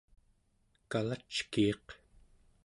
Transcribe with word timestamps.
kalackiiq 0.91 1.85